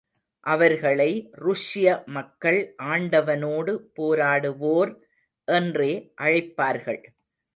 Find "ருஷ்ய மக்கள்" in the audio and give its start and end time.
1.41-2.57